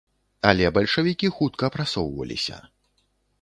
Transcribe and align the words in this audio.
Але 0.51 0.71
бальшавікі 0.77 1.29
хутка 1.35 1.69
прасоўваліся. 1.77 2.57